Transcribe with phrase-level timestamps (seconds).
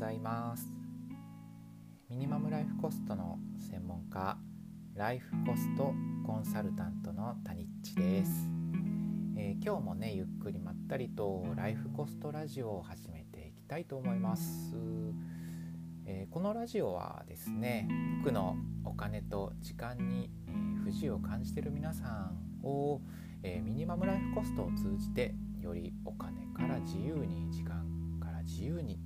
[0.00, 0.66] ざいます。
[2.08, 3.38] ミニマムライフコストの
[3.70, 4.38] 専門家
[4.94, 5.92] ライフコスト
[6.26, 8.48] コンサルタントのタニッチです、
[9.36, 14.74] えー、今日もねゆっくりまったりとライフコストラジオを始めていきたいと思います、
[16.06, 17.86] えー、このラジオはですね
[18.24, 23.02] 僕のお金と時間に、え、不自由を感じている皆さんを、
[23.42, 27.90] えミニマムライフコストを通じてよりお金から自由に時間
[28.50, 28.98] 自由に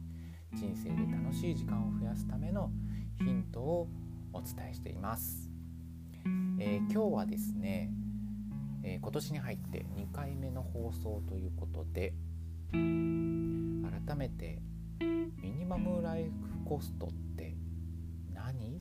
[0.55, 2.71] 人生で楽しい時間を増やすための
[3.19, 3.89] ヒントを
[4.33, 5.51] お伝えしています、
[6.61, 7.91] えー、今日はですね、
[8.85, 12.15] えー、今年に入って2回目の放送ということで
[12.71, 14.63] 改めて
[15.01, 16.31] ミニマムライフ
[16.65, 17.57] コストって
[18.33, 18.77] 何？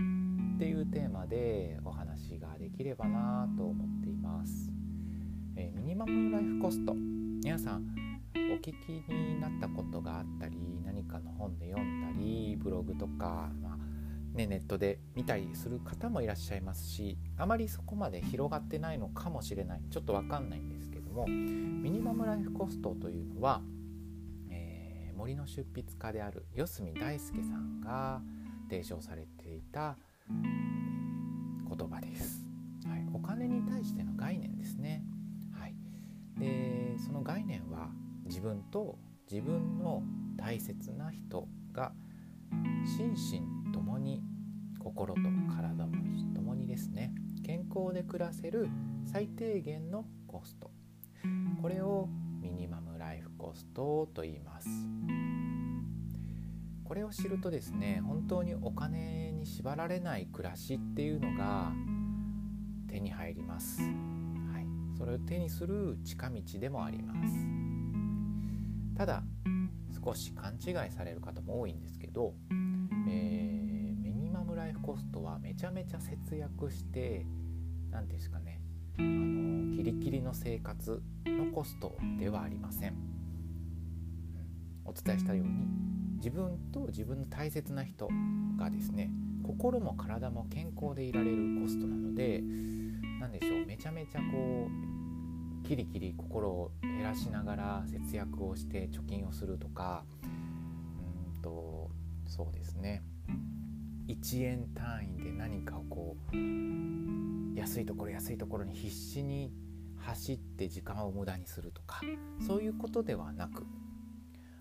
[0.55, 4.72] っていうテーマでお話ができればなと思っています、
[5.55, 8.02] えー、ミニマムライフコスト皆さん
[8.36, 13.78] お聞きになったことがあったり何かの本で読んだりブログとか、まあ
[14.36, 23.62] ね、ネットで見たりする方もいらっしゃいますしあまりそこまで広がってないのかもしれないちょっと分かんないんですけどもミニマムライフコストというのは、
[24.50, 28.22] えー、森の出筆家である四隅大輔さんが
[28.70, 29.97] 提唱されていた
[31.70, 32.45] 言葉です。
[32.88, 35.03] はい、お金に対しての概念ですね。
[35.52, 35.75] はい、
[36.40, 37.90] でその概念は
[38.34, 38.98] 自分と
[39.30, 40.02] 自分の
[40.38, 41.92] 大切な人が
[42.98, 43.12] 心
[43.67, 44.23] 身ともに
[44.80, 45.22] 心と
[45.56, 45.94] 体も
[46.34, 47.14] ともにですね。
[47.45, 48.70] 健康で暮らせる
[49.06, 50.72] 最低限のコスト。
[51.62, 52.09] これを
[52.42, 54.68] ミニマムライフコストと言います。
[56.86, 61.72] これを知るとですね本当にお金に縛られない暮らしっていうのが
[62.90, 67.72] 手に入ります、はい、それを手にする近道でもあります。
[68.95, 69.23] ただ
[70.03, 72.33] 少し勘違いされる方も多いんですけど、
[73.09, 77.25] えー、ミニマムライフコストはめちゃめちゃ節約して
[77.91, 78.59] 何ですかね
[79.00, 82.95] あのキリキリの生活のコストではありません、
[84.85, 85.68] お伝えしたように
[86.18, 88.07] 自分と自分の大切な人
[88.57, 89.09] がですね
[89.44, 92.41] 心も体も健康でいられるコストなので
[93.19, 95.03] 何でしょうめちゃめちゃこう
[95.63, 100.06] キリキリ心を減らしながら節約をして貯金をするとか
[101.35, 101.90] うんと
[102.25, 103.03] そうですね。
[104.07, 109.53] 1円単位で何かをこう安いところ安いところに必死に
[109.97, 112.01] 走って時間を無駄にするとか
[112.45, 113.66] そういうことではなく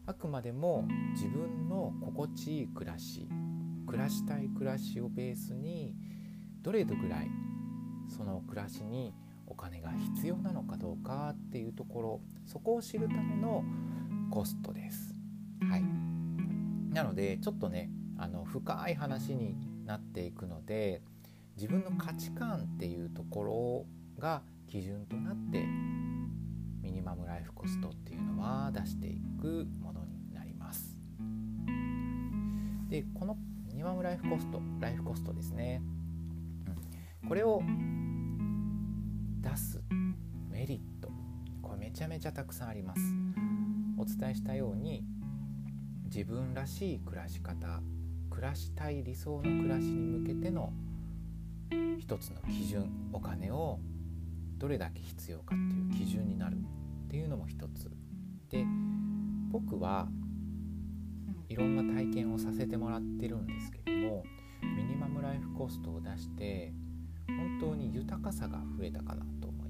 [0.07, 3.29] あくまでも自分の心地いい暮らし
[3.87, 5.97] 暮らしたい暮らしをベースに
[6.63, 7.31] どれぐらい
[8.09, 9.13] その暮らしに
[9.63, 13.63] 金が必要なのかどうかっていうところそこを知るための
[14.31, 15.15] コストです。
[15.71, 15.85] はい、
[16.93, 19.57] なのでちょっとねあの深い話に
[19.87, 21.03] なっていくので
[21.57, 23.87] 自分の価値観っていうところ
[24.19, 25.65] が基準となって
[26.83, 30.99] ミニマムライフコストっていうのは出していくものになります。
[32.89, 35.81] でこのミニマムライフコストライフコストですね、
[37.23, 37.63] うん、これを
[41.93, 43.01] ちゃめちゃたくさんあります。
[43.99, 45.05] お伝えしたように
[46.05, 47.83] 自分らしい暮らし方
[48.31, 50.73] 暮らしたい理想の暮らしに向けての
[51.99, 53.79] 一つの基準お金を
[54.59, 57.91] どれだけ必要かっていう基準になるっていうのも一つ。
[58.49, 58.65] で
[59.51, 60.09] 僕は
[61.49, 64.25] いろんな体験をさせてもらってるんですけども
[64.63, 66.73] ミニマムライフコストを出して
[67.27, 69.62] 本当に豊かさが増えたかなと思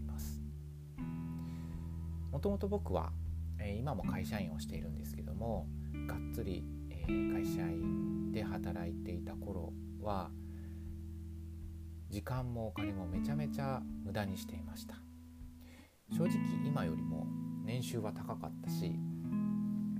[2.33, 3.13] もともと僕は、
[3.61, 5.69] え、今も会社員をしているんですけども
[6.09, 10.31] がっつり、え、会社員で働いていた頃は
[12.09, 14.97] 時間もお金もめちゃめちゃ無駄にしていました。
[16.11, 16.33] 正直
[16.67, 17.27] 今よりも
[17.65, 18.99] 年収は高かったし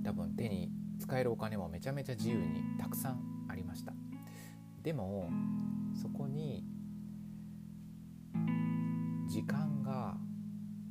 [0.03, 3.93] 多分手に使えるお金もめちゃめちゃ自由にたくさんありました。
[4.81, 5.29] でも
[5.99, 6.63] そこに
[9.27, 10.17] 時間が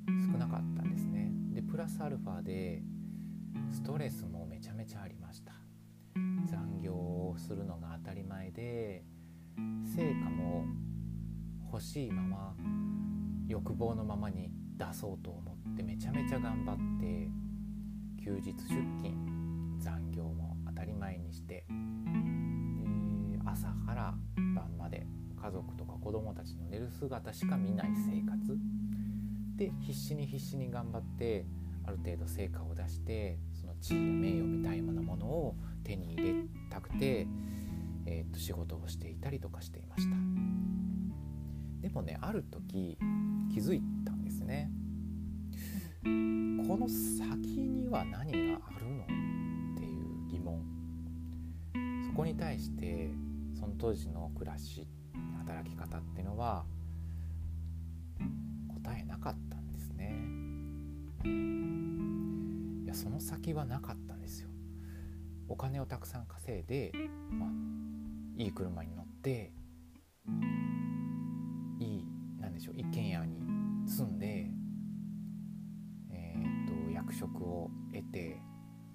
[0.07, 0.72] 少なかった。
[1.73, 2.83] プラスアルファで
[3.71, 5.53] ストレスもめちゃめちゃありました。
[6.45, 9.03] 残業をするのが当たり前で
[9.57, 10.67] 成果も
[11.73, 12.55] 欲しいまま
[13.49, 17.31] 欲望のままに出そうと思ってめちゃめちゃ頑張って
[18.23, 18.59] 休日出
[19.03, 21.65] 勤残業も当たり前にして
[23.47, 24.15] 朝から
[24.55, 25.07] 晩まで
[25.43, 28.59] 家族とか子供たちの寝る姿しか見ない生活。
[29.57, 31.47] で必死に必死に頑張って
[31.85, 36.35] ある程度成果を出してその地位や名誉みたいなものを手に入れ
[36.71, 37.27] たくて、
[38.07, 40.17] えー、と仕事をしていたりとかしていました。
[41.81, 42.97] でもねある時
[43.53, 44.71] 気づいたんですね。
[46.05, 46.09] こ
[46.77, 49.07] の先には何があるのっ
[49.77, 50.63] ていう疑問。
[52.07, 53.11] そこに対して
[53.55, 54.87] その当時の暮らし
[55.39, 56.65] 働き方っていうのは
[58.83, 60.15] 答えなかったんですね。
[62.93, 64.51] やその先はなかったんですよ。
[65.49, 66.93] お金をたくさん稼いで、
[67.31, 67.51] まあ、
[68.37, 69.53] いい車に乗って
[71.79, 72.05] いい
[72.39, 73.37] 何でしょう一軒家に
[73.87, 74.47] 住んで
[76.11, 78.41] えー、っと役職を得て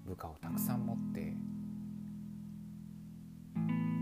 [0.04, 1.36] 部下をたくさん持って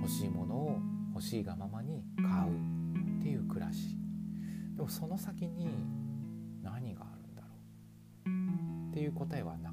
[0.00, 0.78] 欲しいものを
[1.14, 3.96] 欲しいがままに買うっていう暮らし。
[4.76, 5.68] でもその先に
[6.62, 7.48] 何があるんだろ
[8.26, 9.72] うっていう答えはな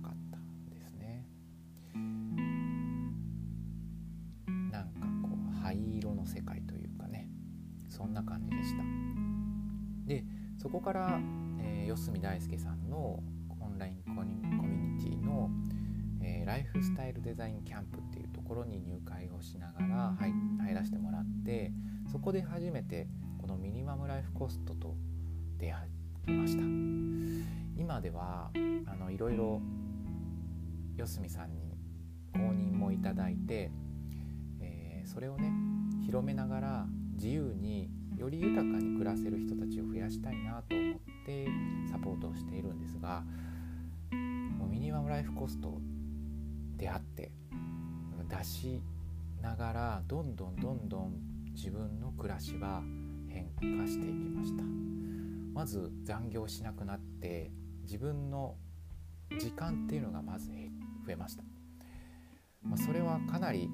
[6.33, 7.29] 世界というかね。
[7.89, 8.83] そんな感じでした。
[10.07, 10.25] で
[10.57, 11.19] そこから、
[11.59, 13.21] えー、四隅大輔さんの
[13.59, 15.49] オンラインコミュニティの、
[16.21, 21.71] えー、ライフスタイルデザインキャンプっていうところに入会をしながら入入らせてもらって
[22.11, 23.07] そこで初めて
[23.39, 24.95] このミニマムライフコストと
[25.57, 25.87] 出会
[26.27, 26.63] いました。
[27.75, 28.51] 今では
[28.87, 29.61] あのいろいろ
[30.95, 31.77] 四隅さんに
[32.33, 33.71] 公認もいただいて、
[34.61, 35.72] えー、それをね
[36.05, 41.47] 広めながら自由により豊かに暮らせる人たちを増やしたいなと思って
[41.91, 43.23] サポートをしているんですが
[44.69, 45.79] ミニマムライフコスト
[46.77, 47.31] 出会って
[48.29, 48.81] 出し
[49.41, 51.13] ながらどんどんどんどん
[51.53, 52.81] 自分の暮らしは
[53.27, 54.63] 変化していきました。
[55.53, 57.51] まず残業しなくなって
[57.83, 58.55] 自分の
[59.39, 60.49] 時間っていうのがまず
[61.05, 61.43] 増えました、
[62.63, 63.69] まあ、それはかなり、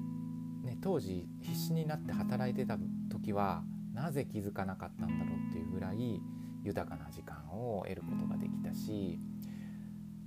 [0.62, 2.76] ね、当時必死になって働いてた
[3.10, 3.62] 時は
[3.94, 6.20] なぜ気づかなかったんだろうっていうぐらい
[6.62, 9.18] 豊かな時間を得ることができたし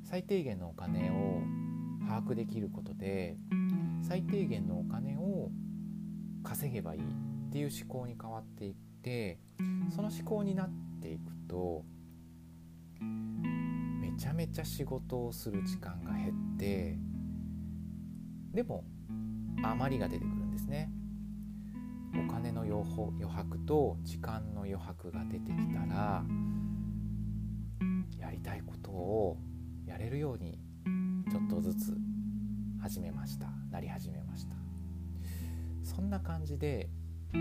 [0.04, 1.42] 最低限のお金を
[2.08, 3.38] 把握できることで
[4.02, 5.50] 最低限のお金を
[6.44, 7.04] 稼げばいいっ
[7.52, 9.40] ていう思考に変わっていって
[9.96, 10.70] その思考になっ
[11.02, 11.84] ていくと
[14.02, 16.98] めちゃめちゃ仕事をする時間が減って
[18.54, 18.84] でも
[19.64, 20.92] 余りが出てくるんですね。
[22.16, 22.84] お金の余
[23.28, 26.24] 白と時間の余白が出てきたら
[28.20, 29.38] やりたいことを
[29.86, 30.60] やれるように
[31.30, 31.98] ちょっとずつ
[32.82, 34.56] 始めましたなり始めました
[35.84, 36.90] そんな感じで
[37.34, 37.40] 3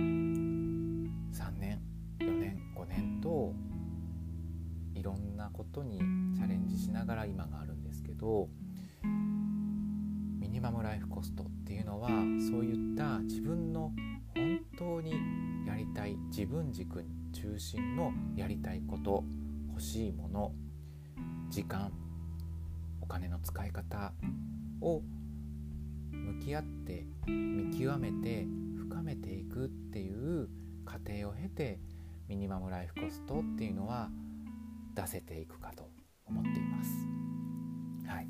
[1.58, 1.80] 年
[2.20, 3.52] 4年5年と
[4.94, 5.98] いろんなことに
[6.34, 8.48] チャレンジしながら今があるんですけど
[10.62, 13.92] マムライフコストっていうのはそういった自分の
[14.32, 15.12] 本当に
[15.66, 19.24] やりたい自分軸中心のやりたいこと
[19.70, 20.52] 欲しいもの
[21.50, 21.90] 時間
[23.00, 24.12] お金の使い方
[24.80, 25.02] を
[26.12, 30.48] 向き合って見極めて深めていくっていう
[30.84, 31.80] 過程を経て
[32.28, 34.10] ミニマムライフコストっていうのは
[34.94, 35.90] 出せていくかと
[36.24, 36.90] 思っています。
[38.06, 38.28] はい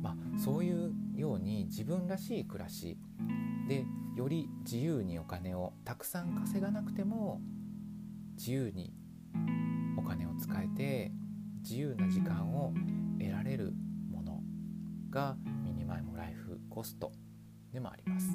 [0.00, 2.98] まあ、そういうように自分らしい暮らし
[3.68, 3.84] で
[4.16, 7.40] より自由にお金をたくさん稼がなくても
[8.36, 8.92] 自由に
[9.96, 11.12] お金を使えて
[11.62, 12.72] 自由な時間を
[13.18, 13.72] 得られる
[14.10, 14.40] もの
[15.10, 17.12] がミニマムライフコスト
[17.72, 18.28] でもあります。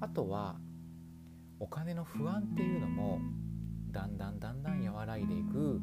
[0.00, 0.56] あとは
[1.58, 3.20] お金の不安っていうのも
[3.90, 5.80] だんだんだんだん和らいでいく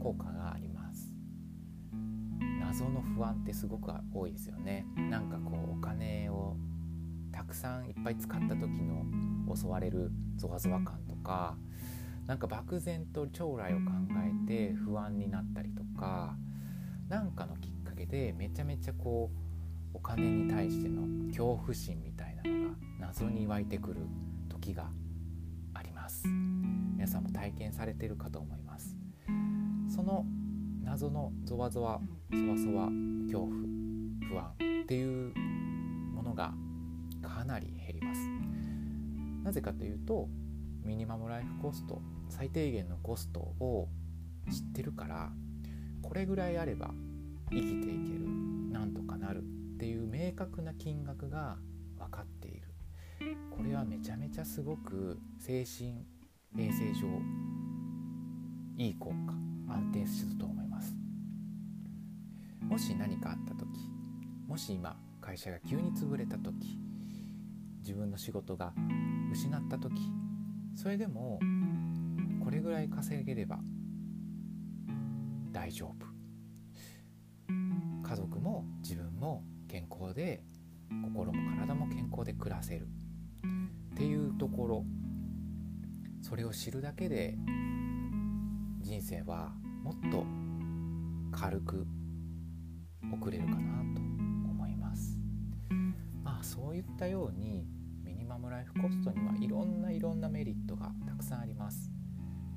[0.00, 0.69] 効果があります。
[2.70, 4.86] 謎の不安ってすごく多いですよね。
[5.10, 6.56] なんかこうお金を
[7.32, 9.04] たくさんいっぱい使った時の
[9.52, 11.56] 襲われるゾワゾワ感とか
[12.28, 13.90] なんか漠然と将来を考
[14.46, 16.36] えて不安になったりとか
[17.08, 19.32] 何かのきっかけでめちゃめちゃこ
[19.92, 23.96] うお金に対しての恐怖心みたいなのが謎に湧いてくる
[24.48, 24.88] 時が
[25.74, 26.28] あります。
[26.94, 28.96] 皆さんも体験されてるかと思います。
[29.88, 30.24] その
[30.84, 32.00] 謎のゾワゾワ
[32.32, 32.88] そわそわ
[33.26, 33.50] 恐怖
[34.28, 35.34] 不安っていう
[36.14, 36.52] ものが
[37.22, 38.20] かなり減ります。
[39.44, 40.28] なぜかというと
[40.84, 43.88] ミニマムライフコスト最低限のコストを
[44.50, 45.30] 知ってるから
[46.02, 46.90] これぐらいあれば
[47.50, 48.28] 生きていける
[48.70, 51.56] なんとかなるっていう明確な金額が
[51.98, 52.68] 分かっている。
[53.50, 56.06] これはめちゃめちゃすごく精神
[56.58, 57.06] 衛生上
[58.78, 60.89] いい効果安定すると思います。
[62.70, 63.68] もし何かあった時
[64.46, 66.78] もし今会社が急に潰れた時
[67.80, 68.72] 自分の仕事が
[69.30, 70.00] 失った時
[70.74, 71.38] それでも
[72.42, 73.58] これぐらい稼げれば
[75.52, 76.06] 大丈夫。
[77.48, 80.42] 家族も自分も健康で
[81.04, 82.88] 心も体も健康で暮らせる。
[83.94, 84.84] っていうところ。
[86.22, 87.36] それを知るだけで
[88.80, 90.26] 人生はもっと
[91.32, 91.86] 軽く
[93.12, 95.18] 送れるかなと思います。
[96.22, 97.66] まあそういったように
[98.04, 101.90] ミニマムライフコストにはいろんないろんなメリットがたくさんあります。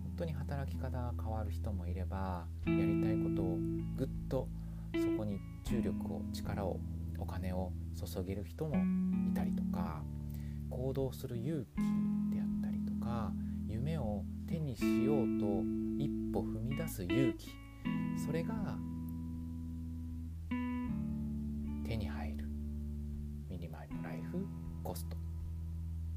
[0.03, 3.57] 本当に働き方が変わる人もいればやりたいことを
[3.95, 4.47] ぐっと
[4.93, 6.79] そこに注力を力を
[7.17, 8.75] お金を注げる人も
[9.27, 10.03] いたりとか
[10.69, 13.31] 行動する勇気であったりとか
[13.67, 15.63] 夢を手にしようと
[15.97, 17.50] 一歩踏み出す勇気。
[18.23, 18.77] それが
[24.83, 25.17] コスト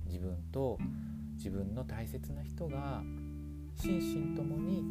[0.06, 0.78] 自分と
[1.36, 3.02] 自分の大切な人が
[3.76, 4.82] 心身ともに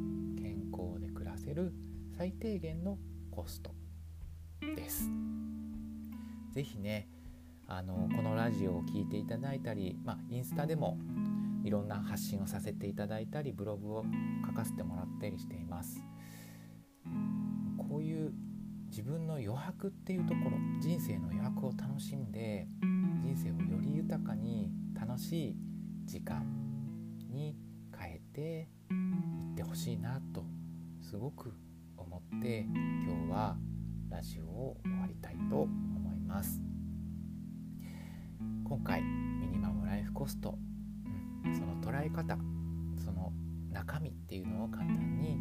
[0.41, 1.73] 健康で暮らせる
[2.17, 2.97] 最低限の
[3.31, 3.71] コスト
[4.75, 5.09] です。
[6.53, 7.09] ぜひね
[7.67, 10.97] あのこのラジオを聴いていただいたり、まあ、インスタでも
[11.63, 14.05] いろんな発信をさせていただいたりブログを
[14.47, 15.99] 書かせてもらったりしています
[17.77, 18.31] こういう
[18.95, 22.65] 自分の余白っていうところ人生の余白を楽しんで
[23.21, 25.57] 人生をより豊かに楽しい
[26.05, 26.45] 時間
[27.29, 27.57] に
[27.93, 30.45] 変えていってほしいなと
[31.01, 31.51] すごく
[31.97, 32.65] 思って
[33.05, 33.57] 今日は
[34.09, 36.61] ラジオを終わりたいと思います。
[38.63, 40.57] 今回ミニマムライフコスト、
[41.45, 42.37] うん、その捉え方
[43.03, 43.33] その
[43.73, 45.37] 中身っていうのを簡単に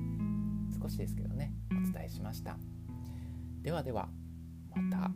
[0.76, 2.58] 少しですけどねお伝えしました。
[3.64, 4.10] ではでは
[4.76, 5.10] また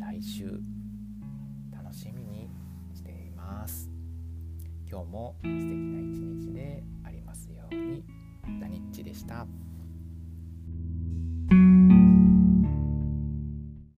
[0.00, 0.58] 来週
[1.70, 2.48] 楽しみに
[2.94, 3.90] しています
[4.90, 8.02] 今日も素敵な一日でありますように
[8.58, 9.46] ダニッチでした。